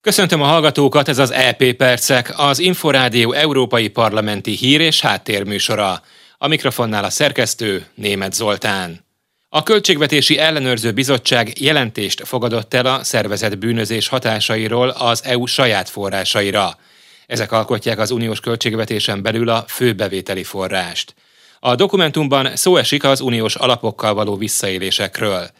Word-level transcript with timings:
Köszöntöm 0.00 0.42
a 0.42 0.46
hallgatókat, 0.46 1.08
ez 1.08 1.18
az 1.18 1.30
EP 1.30 1.72
Percek, 1.72 2.32
az 2.36 2.58
Inforádió 2.58 3.32
Európai 3.32 3.88
Parlamenti 3.88 4.50
Hír 4.50 4.80
és 4.80 5.00
Háttérműsora. 5.00 6.02
A 6.38 6.46
mikrofonnál 6.46 7.04
a 7.04 7.10
szerkesztő 7.10 7.86
Német 7.94 8.32
Zoltán. 8.32 9.04
A 9.48 9.62
Költségvetési 9.62 10.38
Ellenőrző 10.38 10.92
Bizottság 10.92 11.60
jelentést 11.60 12.26
fogadott 12.26 12.74
el 12.74 12.86
a 12.86 13.04
szervezet 13.04 13.58
bűnözés 13.58 14.08
hatásairól 14.08 14.88
az 14.88 15.24
EU 15.24 15.46
saját 15.46 15.88
forrásaira. 15.88 16.78
Ezek 17.26 17.52
alkotják 17.52 17.98
az 17.98 18.10
uniós 18.10 18.40
költségvetésen 18.40 19.22
belül 19.22 19.48
a 19.48 19.64
főbevételi 19.68 20.44
forrást. 20.44 21.14
A 21.60 21.74
dokumentumban 21.74 22.56
szó 22.56 22.76
esik 22.76 23.04
az 23.04 23.20
uniós 23.20 23.54
alapokkal 23.54 24.14
való 24.14 24.36
visszaélésekről. 24.36 25.50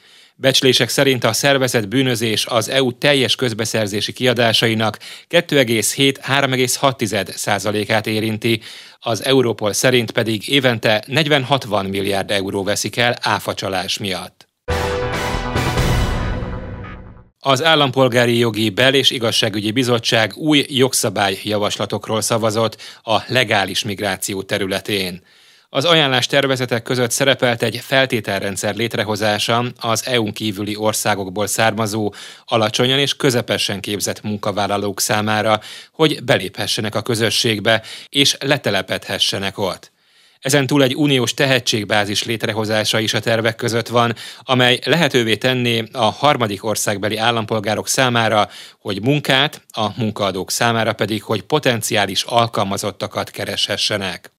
Becslések 0.40 0.88
szerint 0.88 1.24
a 1.24 1.32
szervezett 1.32 1.88
bűnözés 1.88 2.46
az 2.46 2.68
EU 2.68 2.92
teljes 2.92 3.34
közbeszerzési 3.34 4.12
kiadásainak 4.12 4.98
2,7-3,6 5.30 7.34
százalékát 7.34 8.06
érinti, 8.06 8.60
az 8.98 9.24
Európol 9.24 9.72
szerint 9.72 10.10
pedig 10.10 10.48
évente 10.48 11.04
40-60 11.06 11.90
milliárd 11.90 12.30
euró 12.30 12.62
veszik 12.62 12.96
el 12.96 13.16
áfacsalás 13.20 13.98
miatt. 13.98 14.48
Az 17.38 17.64
Állampolgári 17.64 18.38
Jogi 18.38 18.70
Bel- 18.70 18.94
és 18.94 19.10
Igazságügyi 19.10 19.70
Bizottság 19.70 20.36
új 20.36 20.64
jogszabályjavaslatokról 20.68 22.20
szavazott 22.20 22.76
a 23.02 23.18
legális 23.26 23.84
migráció 23.84 24.42
területén. 24.42 25.22
Az 25.70 25.84
ajánlás 25.84 26.26
tervezetek 26.26 26.82
között 26.82 27.10
szerepelt 27.10 27.62
egy 27.62 27.80
feltételrendszer 27.82 28.74
létrehozása 28.74 29.64
az 29.80 30.06
EU-n 30.06 30.32
kívüli 30.32 30.76
országokból 30.76 31.46
származó, 31.46 32.14
alacsonyan 32.44 32.98
és 32.98 33.16
közepesen 33.16 33.80
képzett 33.80 34.22
munkavállalók 34.22 35.00
számára, 35.00 35.60
hogy 35.92 36.24
beléphessenek 36.24 36.94
a 36.94 37.02
közösségbe 37.02 37.82
és 38.08 38.36
letelepedhessenek 38.40 39.58
ott. 39.58 39.92
Ezen 40.40 40.66
túl 40.66 40.82
egy 40.82 40.94
uniós 40.94 41.34
tehetségbázis 41.34 42.24
létrehozása 42.24 42.98
is 42.98 43.14
a 43.14 43.20
tervek 43.20 43.56
között 43.56 43.88
van, 43.88 44.14
amely 44.38 44.78
lehetővé 44.84 45.36
tenné 45.36 45.84
a 45.92 46.04
harmadik 46.04 46.64
országbeli 46.64 47.16
állampolgárok 47.16 47.88
számára, 47.88 48.48
hogy 48.78 49.02
munkát, 49.02 49.62
a 49.68 49.88
munkaadók 49.96 50.50
számára 50.50 50.92
pedig, 50.92 51.22
hogy 51.22 51.42
potenciális 51.42 52.22
alkalmazottakat 52.22 53.30
kereshessenek. 53.30 54.32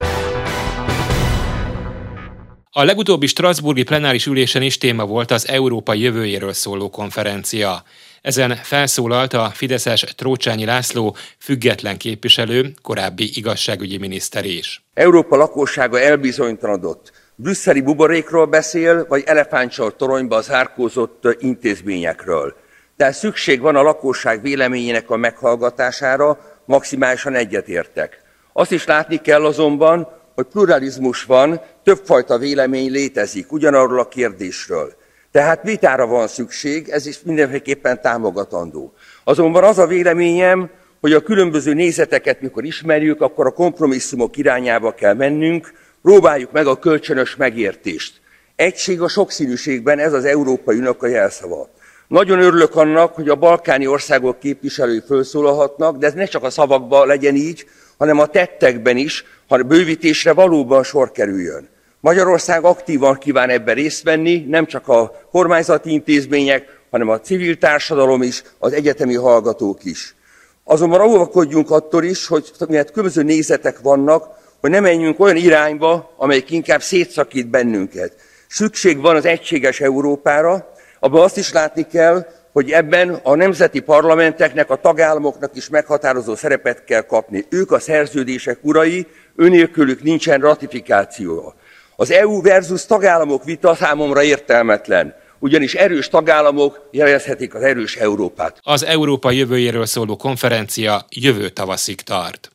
A 2.80 2.84
legutóbbi 2.84 3.28
Strasburgi 3.28 3.84
plenáris 3.84 4.26
ülésen 4.26 4.62
is 4.62 4.78
téma 4.78 5.06
volt 5.06 5.32
az 5.32 5.48
Európa 5.48 5.94
jövőjéről 5.94 6.54
szóló 6.54 6.90
konferencia. 6.90 7.84
Ezen 8.22 8.56
felszólalt 8.56 9.34
a 9.34 9.52
Fideszes 9.54 10.02
Trócsányi 10.02 10.66
László 10.66 11.16
független 11.38 11.98
képviselő, 11.98 12.74
korábbi 12.82 13.30
igazságügyi 13.34 13.98
miniszter 13.98 14.46
is. 14.46 14.84
Európa 14.94 15.36
lakossága 15.36 16.00
elbizonytalanodott. 16.00 17.12
Brüsszeli 17.36 17.82
buborékról 17.82 18.46
beszél, 18.46 19.06
vagy 19.08 19.24
elefántsor 19.26 19.96
toronyba 19.96 20.42
zárkózott 20.42 21.24
intézményekről. 21.40 22.56
Tehát 22.98 23.14
szükség 23.14 23.60
van 23.62 23.76
a 23.76 23.82
lakosság 23.82 24.42
véleményének 24.42 25.10
a 25.10 25.18
meghallgatására, 25.18 26.40
maximálisan 26.66 27.36
egyetértek. 27.36 28.22
Azt 28.54 28.72
is 28.72 28.86
látni 28.86 29.22
kell 29.22 29.46
azonban, 29.46 30.19
hogy 30.40 30.48
pluralizmus 30.48 31.24
van, 31.24 31.62
többfajta 31.84 32.38
vélemény 32.38 32.92
létezik 32.92 33.52
ugyanarról 33.52 34.00
a 34.00 34.08
kérdésről. 34.08 34.94
Tehát 35.32 35.64
vitára 35.64 36.08
van 36.08 36.28
szükség, 36.28 36.90
ez 36.90 37.06
is 37.06 37.20
mindenféleképpen 37.24 38.02
támogatandó. 38.02 38.94
Azonban 39.24 39.64
az 39.64 39.78
a 39.78 39.88
véleményem, 39.88 40.70
hogy 41.02 41.14
a 41.14 41.22
különböző 41.22 41.74
nézeteket, 41.74 42.42
mikor 42.42 42.64
ismerjük, 42.64 43.22
akkor 43.22 43.46
a 43.46 43.52
kompromisszumok 43.52 44.38
irányába 44.38 44.94
kell 44.94 45.14
mennünk, 45.14 45.74
próbáljuk 46.02 46.52
meg 46.52 46.68
a 46.68 46.80
kölcsönös 46.80 47.36
megértést. 47.36 48.22
Egység 48.56 49.02
a 49.02 49.08
sokszínűségben, 49.08 50.00
ez 50.00 50.14
az 50.14 50.26
Európai 50.26 50.78
Uniók 50.78 51.04
a 51.04 51.08
jelszava. 51.08 51.70
Nagyon 52.08 52.40
örülök 52.40 52.76
annak, 52.76 53.16
hogy 53.16 53.30
a 53.30 53.36
balkáni 53.36 53.88
országok 53.88 54.40
képviselői 54.40 55.02
felszólalhatnak, 55.08 55.98
de 55.98 56.08
ez 56.08 56.14
ne 56.14 56.26
csak 56.26 56.44
a 56.44 56.50
szavakban 56.50 57.08
legyen 57.08 57.36
így, 57.36 57.66
hanem 58.00 58.20
a 58.20 58.26
tettekben 58.26 58.98
is, 58.98 59.26
ha 59.48 59.64
bővítésre 59.64 60.34
valóban 60.34 60.84
sor 60.84 61.12
kerüljön. 61.12 61.70
Magyarország 62.00 62.64
aktívan 62.64 63.18
kíván 63.18 63.50
ebben 63.50 63.76
részt 63.76 64.04
venni, 64.04 64.46
nem 64.48 64.66
csak 64.66 64.88
a 64.88 65.28
kormányzati 65.32 65.92
intézmények, 65.92 66.80
hanem 66.92 67.10
a 67.10 67.20
civil 67.20 67.58
társadalom 67.58 68.22
is, 68.22 68.44
az 68.60 68.74
egyetemi 68.74 69.16
hallgatók 69.16 69.84
is. 69.84 70.16
Azonban 70.64 71.02
óvakodjunk 71.02 71.72
attól 71.72 72.04
is, 72.04 72.28
hogy 72.28 72.52
mert 72.68 72.92
különböző 72.92 73.24
nézetek 73.24 73.80
vannak, 73.80 74.28
hogy 74.60 74.70
ne 74.70 74.80
menjünk 74.80 75.20
olyan 75.20 75.36
irányba, 75.36 76.14
amelyik 76.18 76.52
inkább 76.52 76.82
szétszakít 76.82 77.48
bennünket. 77.48 78.16
Szükség 78.48 79.02
van 79.02 79.16
az 79.16 79.26
egységes 79.26 79.80
Európára, 79.80 80.74
abban 81.00 81.22
azt 81.22 81.38
is 81.38 81.52
látni 81.52 81.88
kell, 81.88 82.28
hogy 82.52 82.72
ebben 82.72 83.20
a 83.24 83.36
nemzeti 83.36 83.80
parlamenteknek, 83.80 84.70
a 84.70 84.76
tagállamoknak 84.76 85.56
is 85.56 85.70
meghatározó 85.70 86.36
szerepet 86.36 86.84
kell 86.84 87.02
kapni. 87.02 87.46
Ők 87.50 87.72
a 87.72 87.80
szerződések 87.80 88.60
urai, 88.62 89.08
önélkülük 89.36 90.04
nincsen 90.04 90.40
ratifikációja. 90.40 91.56
Az 91.96 92.12
EU 92.12 92.42
versus 92.42 92.86
tagállamok 92.86 93.44
vita 93.44 93.76
számomra 93.76 94.24
értelmetlen 94.24 95.16
ugyanis 95.40 95.74
erős 95.76 96.08
tagállamok 96.08 96.90
jelezhetik 96.92 97.56
az 97.56 97.62
erős 97.62 97.96
Európát. 97.96 98.60
Az 98.62 98.86
Európa 98.86 99.32
jövőjéről 99.32 99.86
szóló 99.86 100.16
konferencia 100.16 101.06
jövő 101.10 101.50
tavaszig 101.50 102.02
tart. 102.02 102.52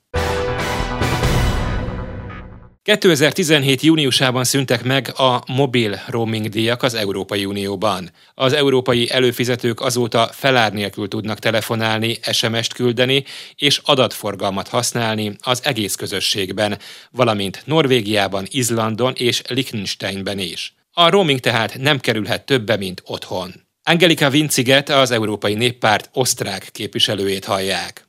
2017. 2.84 3.83
júniusában 3.83 4.45
szüntek 4.45 4.83
meg 4.83 5.12
a 5.17 5.43
mobil 5.47 6.00
roaming 6.06 6.49
díjak 6.49 6.83
az 6.83 6.95
Európai 6.95 7.45
Unióban. 7.45 8.11
Az 8.34 8.53
európai 8.53 9.11
előfizetők 9.11 9.81
azóta 9.81 10.28
felár 10.33 10.72
nélkül 10.72 11.09
tudnak 11.09 11.39
telefonálni, 11.39 12.19
SMS-t 12.33 12.73
küldeni 12.73 13.25
és 13.56 13.81
adatforgalmat 13.84 14.69
használni 14.69 15.37
az 15.41 15.61
egész 15.65 15.94
közösségben, 15.94 16.78
valamint 17.11 17.62
Norvégiában, 17.65 18.47
Izlandon 18.50 19.12
és 19.17 19.43
Liechtensteinben 19.49 20.39
is. 20.39 20.75
A 20.93 21.11
roaming 21.11 21.41
tehát 21.41 21.78
nem 21.78 22.00
kerülhet 22.00 22.47
többe, 22.47 22.77
mint 22.77 23.03
otthon. 23.05 23.55
Angelika 23.83 24.31
Vinciget, 24.31 24.89
az 24.89 25.11
Európai 25.11 25.55
Néppárt 25.55 26.11
osztrák 26.12 26.69
képviselőjét 26.73 27.44
hallják. 27.44 28.09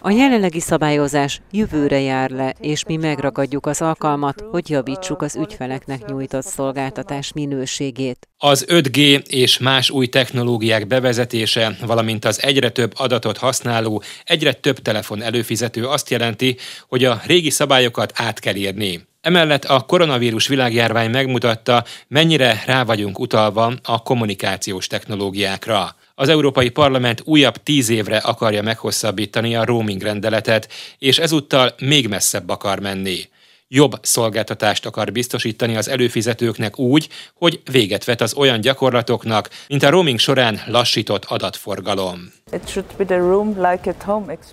A 0.00 0.10
jelenlegi 0.10 0.60
szabályozás 0.60 1.40
jövőre 1.50 2.00
jár 2.00 2.30
le, 2.30 2.54
és 2.60 2.84
mi 2.84 2.96
megragadjuk 2.96 3.66
az 3.66 3.80
alkalmat, 3.80 4.44
hogy 4.50 4.70
javítsuk 4.70 5.22
az 5.22 5.36
ügyfeleknek 5.36 6.06
nyújtott 6.06 6.44
szolgáltatás 6.44 7.32
minőségét. 7.32 8.28
Az 8.38 8.66
5G 8.68 9.26
és 9.26 9.58
más 9.58 9.90
új 9.90 10.06
technológiák 10.06 10.86
bevezetése, 10.86 11.76
valamint 11.86 12.24
az 12.24 12.42
egyre 12.42 12.70
több 12.70 12.92
adatot 12.96 13.38
használó, 13.38 14.02
egyre 14.24 14.52
több 14.52 14.78
telefon 14.78 15.22
előfizető 15.22 15.86
azt 15.86 16.10
jelenti, 16.10 16.56
hogy 16.88 17.04
a 17.04 17.20
régi 17.26 17.50
szabályokat 17.50 18.12
át 18.14 18.38
kell 18.38 18.54
írni. 18.54 19.06
Emellett 19.20 19.64
a 19.64 19.80
koronavírus 19.80 20.46
világjárvány 20.46 21.10
megmutatta, 21.10 21.84
mennyire 22.08 22.62
rá 22.66 22.84
vagyunk 22.84 23.18
utalva 23.18 23.72
a 23.82 24.02
kommunikációs 24.02 24.86
technológiákra. 24.86 25.96
Az 26.14 26.28
Európai 26.28 26.68
Parlament 26.68 27.22
újabb 27.24 27.56
tíz 27.56 27.88
évre 27.88 28.16
akarja 28.16 28.62
meghosszabbítani 28.62 29.56
a 29.56 29.64
roaming 29.64 30.02
rendeletet, 30.02 30.72
és 30.98 31.18
ezúttal 31.18 31.74
még 31.78 32.08
messzebb 32.08 32.48
akar 32.48 32.80
menni 32.80 33.28
jobb 33.68 33.92
szolgáltatást 34.02 34.86
akar 34.86 35.12
biztosítani 35.12 35.76
az 35.76 35.88
előfizetőknek 35.88 36.78
úgy, 36.78 37.08
hogy 37.34 37.60
véget 37.70 38.04
vet 38.04 38.20
az 38.20 38.34
olyan 38.34 38.60
gyakorlatoknak, 38.60 39.48
mint 39.68 39.82
a 39.82 39.90
roaming 39.90 40.18
során 40.18 40.60
lassított 40.66 41.24
adatforgalom. 41.24 42.32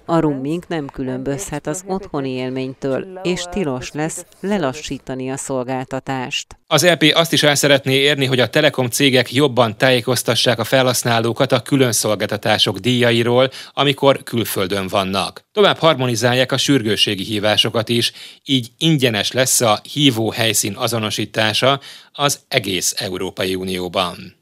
A 0.06 0.20
roaming 0.20 0.64
nem 0.68 0.88
különbözhet 0.88 1.68
az 1.68 1.84
otthoni 1.88 2.30
élménytől, 2.30 3.20
és 3.24 3.44
tilos 3.50 3.92
lesz 3.92 4.26
lelassítani 4.40 5.32
a 5.32 5.38
szolgáltatást. 5.38 6.61
Az 6.72 6.86
LP 6.86 7.04
e 7.04 7.20
azt 7.20 7.34
is 7.34 7.44
el 7.44 7.56
szeretné 7.56 7.96
érni, 7.96 8.26
hogy 8.26 8.40
a 8.40 8.50
telekom 8.50 8.88
cégek 8.88 9.34
jobban 9.34 9.78
tájékoztassák 9.78 10.60
a 10.60 10.64
felhasználókat 10.64 11.52
a 11.52 11.62
külön 11.62 11.92
szolgáltatások 11.92 12.78
díjairól, 12.78 13.52
amikor 13.74 14.24
külföldön 14.24 14.88
vannak. 14.88 15.44
Tovább 15.52 15.78
harmonizálják 15.78 16.52
a 16.52 16.58
sürgőségi 16.58 17.24
hívásokat 17.24 17.90
is, 17.90 18.12
így 18.46 18.68
ingyenes 18.78 19.32
lesz 19.32 19.62
a 19.62 19.80
hívó 19.94 20.32
helyszín 20.32 20.76
azonosítása 20.76 21.80
az 22.12 22.40
egész 22.48 22.94
Európai 22.98 23.56
Unióban. 23.56 24.41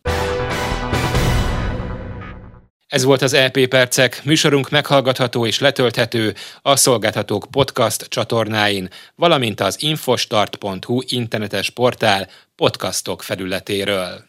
Ez 2.89 3.03
volt 3.03 3.21
az 3.21 3.33
EP 3.33 3.67
Percek, 3.67 4.21
műsorunk 4.23 4.69
meghallgatható 4.69 5.45
és 5.45 5.59
letölthető 5.59 6.33
a 6.61 6.75
Szolgáltatók 6.75 7.47
podcast 7.51 8.03
csatornáin, 8.03 8.89
valamint 9.15 9.59
az 9.59 9.83
infostart.hu 9.83 11.01
internetes 11.07 11.69
portál 11.69 12.27
podcastok 12.55 13.23
felületéről. 13.23 14.28